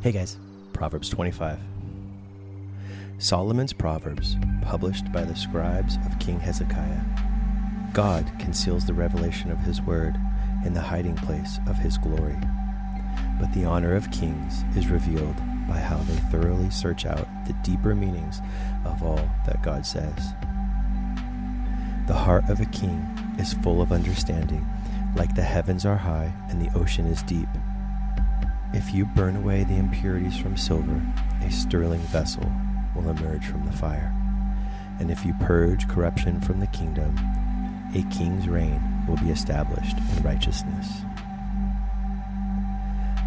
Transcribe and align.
Hey 0.00 0.12
guys, 0.12 0.38
Proverbs 0.74 1.08
25. 1.08 1.58
Solomon's 3.18 3.72
Proverbs, 3.72 4.36
published 4.62 5.10
by 5.10 5.24
the 5.24 5.34
scribes 5.34 5.96
of 6.06 6.16
King 6.20 6.38
Hezekiah. 6.38 7.00
God 7.94 8.30
conceals 8.38 8.86
the 8.86 8.94
revelation 8.94 9.50
of 9.50 9.58
his 9.58 9.82
word 9.82 10.16
in 10.64 10.72
the 10.72 10.80
hiding 10.80 11.16
place 11.16 11.58
of 11.66 11.78
his 11.78 11.98
glory. 11.98 12.38
But 13.40 13.52
the 13.52 13.64
honor 13.64 13.96
of 13.96 14.08
kings 14.12 14.62
is 14.76 14.86
revealed 14.86 15.36
by 15.66 15.78
how 15.78 15.96
they 15.96 16.16
thoroughly 16.30 16.70
search 16.70 17.04
out 17.04 17.26
the 17.48 17.56
deeper 17.64 17.96
meanings 17.96 18.40
of 18.84 19.02
all 19.02 19.28
that 19.46 19.64
God 19.64 19.84
says. 19.84 20.32
The 22.06 22.14
heart 22.14 22.48
of 22.48 22.60
a 22.60 22.66
king 22.66 23.04
is 23.36 23.54
full 23.54 23.82
of 23.82 23.90
understanding, 23.90 24.64
like 25.16 25.34
the 25.34 25.42
heavens 25.42 25.84
are 25.84 25.96
high 25.96 26.32
and 26.50 26.62
the 26.62 26.72
ocean 26.78 27.06
is 27.08 27.20
deep. 27.24 27.48
If 28.74 28.92
you 28.92 29.06
burn 29.06 29.36
away 29.36 29.64
the 29.64 29.78
impurities 29.78 30.36
from 30.36 30.56
silver, 30.56 31.00
a 31.42 31.50
sterling 31.50 32.00
vessel 32.00 32.52
will 32.94 33.08
emerge 33.08 33.46
from 33.46 33.64
the 33.64 33.72
fire. 33.72 34.14
And 35.00 35.10
if 35.10 35.24
you 35.24 35.32
purge 35.40 35.88
corruption 35.88 36.40
from 36.40 36.60
the 36.60 36.66
kingdom, 36.66 37.16
a 37.94 38.02
king's 38.14 38.46
reign 38.46 39.06
will 39.06 39.16
be 39.16 39.30
established 39.30 39.96
in 39.96 40.22
righteousness. 40.22 41.00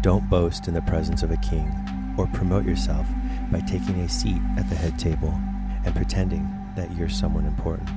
Don't 0.00 0.28
boast 0.28 0.66
in 0.66 0.74
the 0.74 0.82
presence 0.82 1.22
of 1.22 1.30
a 1.30 1.36
king 1.36 1.72
or 2.18 2.26
promote 2.28 2.64
yourself 2.64 3.06
by 3.52 3.60
taking 3.60 4.00
a 4.00 4.08
seat 4.08 4.40
at 4.56 4.68
the 4.68 4.74
head 4.74 4.98
table 4.98 5.38
and 5.84 5.94
pretending 5.94 6.52
that 6.74 6.90
you're 6.92 7.08
someone 7.08 7.46
important. 7.46 7.88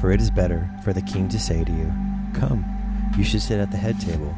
For 0.00 0.10
it 0.12 0.20
is 0.20 0.30
better 0.30 0.70
for 0.82 0.94
the 0.94 1.02
king 1.02 1.28
to 1.28 1.38
say 1.38 1.62
to 1.62 1.72
you, 1.72 1.92
Come, 2.32 2.64
you 3.18 3.24
should 3.24 3.42
sit 3.42 3.60
at 3.60 3.70
the 3.70 3.76
head 3.76 4.00
table 4.00 4.34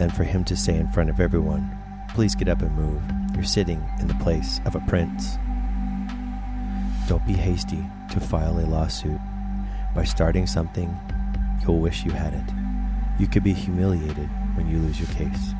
than 0.00 0.08
for 0.08 0.24
him 0.24 0.42
to 0.42 0.56
say 0.56 0.78
in 0.78 0.90
front 0.90 1.10
of 1.10 1.20
everyone, 1.20 1.76
Please 2.14 2.34
get 2.34 2.48
up 2.48 2.62
and 2.62 2.74
move. 2.74 3.02
You're 3.34 3.44
sitting 3.44 3.86
in 4.00 4.08
the 4.08 4.14
place 4.14 4.58
of 4.64 4.74
a 4.74 4.80
prince. 4.80 5.36
Don't 7.06 7.24
be 7.26 7.34
hasty 7.34 7.84
to 8.10 8.18
file 8.18 8.58
a 8.58 8.64
lawsuit. 8.66 9.20
By 9.94 10.04
starting 10.04 10.46
something, 10.46 10.98
you'll 11.62 11.80
wish 11.80 12.04
you 12.04 12.12
hadn't. 12.12 12.50
You 13.18 13.26
could 13.26 13.44
be 13.44 13.52
humiliated 13.52 14.28
when 14.56 14.68
you 14.68 14.78
lose 14.78 14.98
your 14.98 15.10
case. 15.10 15.54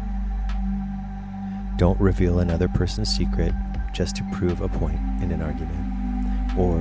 Don't 1.76 2.00
reveal 2.00 2.40
another 2.40 2.68
person's 2.68 3.14
secret 3.14 3.52
just 3.92 4.16
to 4.16 4.24
prove 4.32 4.62
a 4.62 4.68
point 4.68 5.00
in 5.22 5.32
an 5.32 5.42
argument. 5.42 6.58
Or 6.58 6.78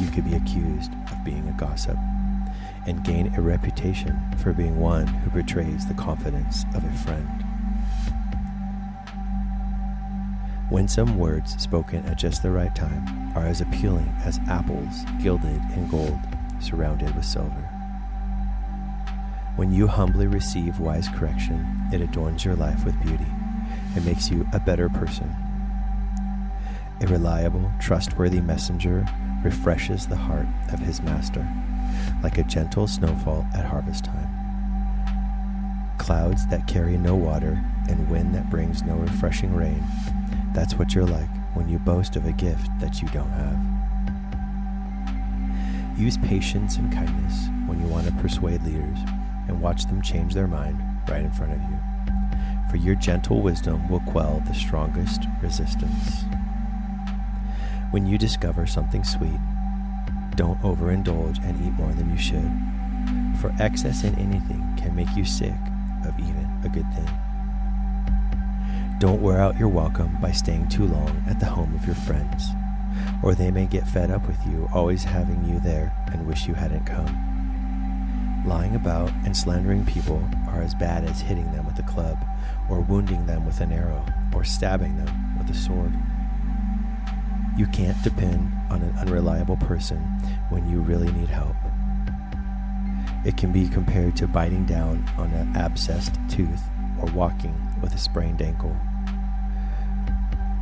you 0.00 0.10
could 0.10 0.24
be 0.24 0.34
accused 0.34 0.92
of 1.12 1.24
being 1.24 1.48
a 1.48 1.52
gossip 1.52 1.96
and 2.88 3.04
gain 3.04 3.34
a 3.36 3.40
reputation 3.40 4.18
for 4.38 4.54
being 4.54 4.80
one 4.80 5.06
who 5.06 5.30
betrays 5.30 5.86
the 5.86 5.94
confidence 5.94 6.64
of 6.74 6.82
a 6.82 6.92
friend. 7.04 7.44
Winsome 10.70 11.18
words 11.18 11.60
spoken 11.62 12.04
at 12.06 12.18
just 12.18 12.42
the 12.42 12.50
right 12.50 12.74
time 12.74 13.36
are 13.36 13.46
as 13.46 13.60
appealing 13.60 14.08
as 14.24 14.40
apples 14.48 15.04
gilded 15.22 15.60
in 15.74 15.86
gold, 15.88 16.18
surrounded 16.60 17.14
with 17.14 17.26
silver. 17.26 17.68
When 19.56 19.70
you 19.70 19.86
humbly 19.86 20.26
receive 20.26 20.80
wise 20.80 21.08
correction, 21.08 21.88
it 21.92 22.00
adorns 22.00 22.44
your 22.44 22.54
life 22.54 22.84
with 22.84 23.00
beauty. 23.02 23.26
It 23.96 24.04
makes 24.04 24.30
you 24.30 24.46
a 24.52 24.60
better 24.60 24.88
person. 24.88 25.34
A 27.02 27.06
reliable, 27.06 27.70
trustworthy 27.80 28.40
messenger 28.40 29.06
refreshes 29.42 30.06
the 30.06 30.16
heart 30.16 30.46
of 30.72 30.80
his 30.80 31.02
master 31.02 31.46
like 32.22 32.38
a 32.38 32.44
gentle 32.44 32.86
snowfall 32.86 33.46
at 33.54 33.64
harvest 33.64 34.04
time. 34.04 34.28
Clouds 35.98 36.46
that 36.48 36.66
carry 36.66 36.96
no 36.96 37.14
water 37.14 37.62
and 37.88 38.08
wind 38.08 38.34
that 38.34 38.50
brings 38.50 38.82
no 38.82 38.94
refreshing 38.94 39.54
rain. 39.54 39.84
That's 40.54 40.74
what 40.74 40.94
you're 40.94 41.06
like 41.06 41.28
when 41.54 41.68
you 41.68 41.78
boast 41.78 42.16
of 42.16 42.26
a 42.26 42.32
gift 42.32 42.68
that 42.80 43.02
you 43.02 43.08
don't 43.08 43.30
have. 43.30 43.58
Use 45.98 46.16
patience 46.18 46.76
and 46.76 46.92
kindness 46.92 47.48
when 47.66 47.80
you 47.80 47.86
want 47.86 48.06
to 48.06 48.12
persuade 48.22 48.62
leaders 48.62 48.98
and 49.48 49.60
watch 49.60 49.86
them 49.86 50.00
change 50.00 50.34
their 50.34 50.46
mind 50.46 50.80
right 51.08 51.24
in 51.24 51.32
front 51.32 51.52
of 51.52 51.60
you. 51.62 51.78
For 52.70 52.76
your 52.76 52.94
gentle 52.94 53.42
wisdom 53.42 53.88
will 53.88 54.00
quell 54.00 54.42
the 54.46 54.54
strongest 54.54 55.22
resistance. 55.42 56.24
When 57.90 58.06
you 58.06 58.18
discover 58.18 58.66
something 58.66 59.02
sweet, 59.02 59.40
don't 60.38 60.62
overindulge 60.62 61.44
and 61.44 61.60
eat 61.66 61.72
more 61.72 61.92
than 61.94 62.08
you 62.12 62.16
should, 62.16 62.48
for 63.40 63.52
excess 63.60 64.04
in 64.04 64.14
anything 64.20 64.64
can 64.78 64.94
make 64.94 65.08
you 65.16 65.24
sick 65.24 65.52
of 66.06 66.16
even 66.20 66.48
a 66.64 66.68
good 66.68 66.86
thing. 66.94 67.10
Don't 69.00 69.20
wear 69.20 69.40
out 69.40 69.58
your 69.58 69.66
welcome 69.66 70.16
by 70.22 70.30
staying 70.30 70.68
too 70.68 70.86
long 70.86 71.24
at 71.28 71.40
the 71.40 71.46
home 71.46 71.74
of 71.74 71.84
your 71.84 71.96
friends, 71.96 72.50
or 73.24 73.34
they 73.34 73.50
may 73.50 73.66
get 73.66 73.88
fed 73.88 74.12
up 74.12 74.28
with 74.28 74.38
you 74.46 74.68
always 74.72 75.02
having 75.02 75.44
you 75.44 75.58
there 75.58 75.92
and 76.12 76.24
wish 76.24 76.46
you 76.46 76.54
hadn't 76.54 76.86
come. 76.86 78.44
Lying 78.46 78.76
about 78.76 79.10
and 79.24 79.36
slandering 79.36 79.84
people 79.86 80.22
are 80.50 80.62
as 80.62 80.72
bad 80.72 81.02
as 81.02 81.20
hitting 81.20 81.50
them 81.50 81.66
with 81.66 81.80
a 81.80 81.82
club, 81.82 82.16
or 82.70 82.80
wounding 82.80 83.26
them 83.26 83.44
with 83.44 83.60
an 83.60 83.72
arrow, 83.72 84.06
or 84.32 84.44
stabbing 84.44 84.96
them 84.98 85.36
with 85.36 85.50
a 85.50 85.54
sword. 85.54 85.92
You 87.58 87.66
can't 87.66 88.00
depend 88.04 88.52
on 88.70 88.82
an 88.82 88.96
unreliable 88.98 89.56
person 89.56 89.98
when 90.48 90.70
you 90.70 90.80
really 90.80 91.10
need 91.10 91.28
help. 91.28 91.56
It 93.24 93.36
can 93.36 93.50
be 93.50 93.68
compared 93.68 94.14
to 94.18 94.28
biting 94.28 94.64
down 94.64 95.04
on 95.18 95.32
an 95.32 95.54
abscessed 95.54 96.14
tooth 96.30 96.62
or 97.00 97.10
walking 97.10 97.60
with 97.82 97.96
a 97.96 97.98
sprained 97.98 98.42
ankle. 98.42 98.76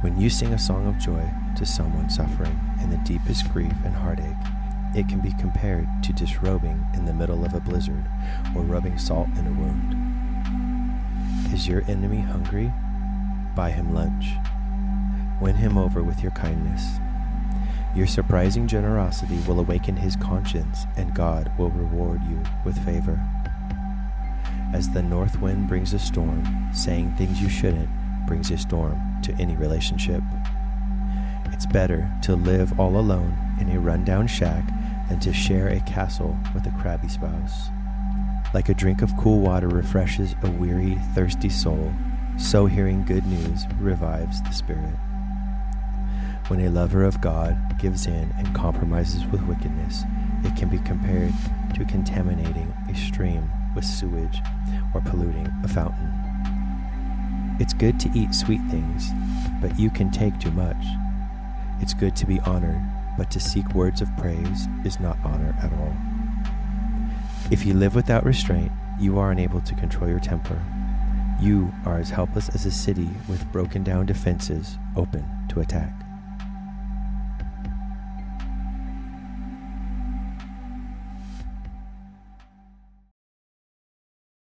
When 0.00 0.18
you 0.18 0.30
sing 0.30 0.54
a 0.54 0.58
song 0.58 0.86
of 0.86 0.96
joy 0.96 1.30
to 1.56 1.66
someone 1.66 2.08
suffering 2.08 2.58
in 2.80 2.88
the 2.88 2.96
deepest 3.04 3.52
grief 3.52 3.74
and 3.84 3.94
heartache, 3.94 4.32
it 4.94 5.06
can 5.06 5.20
be 5.20 5.32
compared 5.32 5.86
to 6.02 6.14
disrobing 6.14 6.82
in 6.94 7.04
the 7.04 7.12
middle 7.12 7.44
of 7.44 7.52
a 7.52 7.60
blizzard 7.60 8.06
or 8.54 8.62
rubbing 8.62 8.96
salt 8.96 9.28
in 9.36 9.46
a 9.46 9.52
wound. 9.52 9.94
Is 11.52 11.68
your 11.68 11.82
enemy 11.88 12.20
hungry? 12.20 12.72
Buy 13.54 13.70
him 13.70 13.92
lunch. 13.92 14.28
Win 15.40 15.56
him 15.56 15.76
over 15.76 16.02
with 16.02 16.22
your 16.22 16.32
kindness. 16.32 16.98
Your 17.94 18.06
surprising 18.06 18.66
generosity 18.66 19.38
will 19.46 19.60
awaken 19.60 19.96
his 19.96 20.16
conscience, 20.16 20.86
and 20.96 21.14
God 21.14 21.50
will 21.58 21.70
reward 21.70 22.22
you 22.24 22.42
with 22.64 22.84
favor. 22.84 23.20
As 24.72 24.90
the 24.90 25.02
north 25.02 25.40
wind 25.40 25.68
brings 25.68 25.94
a 25.94 25.98
storm, 25.98 26.68
saying 26.74 27.14
things 27.16 27.40
you 27.40 27.48
shouldn't 27.48 27.88
brings 28.26 28.50
a 28.50 28.58
storm 28.58 29.00
to 29.22 29.32
any 29.34 29.56
relationship. 29.56 30.22
It's 31.52 31.64
better 31.64 32.10
to 32.22 32.36
live 32.36 32.78
all 32.78 32.98
alone 32.98 33.36
in 33.60 33.70
a 33.70 33.80
rundown 33.80 34.26
shack 34.26 34.64
than 35.08 35.20
to 35.20 35.32
share 35.32 35.68
a 35.68 35.80
castle 35.80 36.36
with 36.52 36.66
a 36.66 36.70
crabby 36.72 37.08
spouse. 37.08 37.68
Like 38.52 38.68
a 38.68 38.74
drink 38.74 39.00
of 39.00 39.16
cool 39.16 39.40
water 39.40 39.68
refreshes 39.68 40.34
a 40.42 40.50
weary, 40.50 40.96
thirsty 41.14 41.48
soul, 41.48 41.92
so 42.36 42.66
hearing 42.66 43.04
good 43.04 43.26
news 43.26 43.64
revives 43.78 44.42
the 44.42 44.52
spirit. 44.52 44.94
When 46.48 46.60
a 46.60 46.70
lover 46.70 47.02
of 47.02 47.20
God 47.20 47.76
gives 47.80 48.06
in 48.06 48.32
and 48.38 48.54
compromises 48.54 49.26
with 49.26 49.42
wickedness, 49.42 50.04
it 50.44 50.54
can 50.54 50.68
be 50.68 50.78
compared 50.78 51.32
to 51.74 51.84
contaminating 51.84 52.72
a 52.88 52.94
stream 52.94 53.50
with 53.74 53.84
sewage 53.84 54.38
or 54.94 55.00
polluting 55.00 55.52
a 55.64 55.68
fountain. 55.68 56.12
It's 57.58 57.74
good 57.74 57.98
to 57.98 58.10
eat 58.16 58.32
sweet 58.32 58.60
things, 58.70 59.10
but 59.60 59.76
you 59.76 59.90
can 59.90 60.12
take 60.12 60.38
too 60.38 60.52
much. 60.52 60.76
It's 61.80 61.94
good 61.94 62.14
to 62.14 62.26
be 62.26 62.38
honored, 62.40 62.80
but 63.18 63.28
to 63.32 63.40
seek 63.40 63.74
words 63.74 64.00
of 64.00 64.16
praise 64.16 64.68
is 64.84 65.00
not 65.00 65.18
honor 65.24 65.52
at 65.60 65.72
all. 65.72 65.96
If 67.50 67.66
you 67.66 67.74
live 67.74 67.96
without 67.96 68.24
restraint, 68.24 68.70
you 69.00 69.18
are 69.18 69.32
unable 69.32 69.62
to 69.62 69.74
control 69.74 70.08
your 70.08 70.20
temper. 70.20 70.62
You 71.40 71.72
are 71.84 71.98
as 71.98 72.10
helpless 72.10 72.48
as 72.50 72.66
a 72.66 72.70
city 72.70 73.10
with 73.28 73.50
broken 73.50 73.82
down 73.82 74.06
defenses 74.06 74.78
open 74.94 75.26
to 75.48 75.58
attack. 75.58 76.05